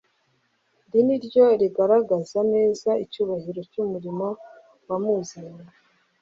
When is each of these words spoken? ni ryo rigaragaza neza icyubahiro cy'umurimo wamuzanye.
ni 1.05 1.15
ryo 1.25 1.45
rigaragaza 1.61 2.39
neza 2.53 2.89
icyubahiro 3.03 3.59
cy'umurimo 3.71 4.27
wamuzanye. 4.87 5.65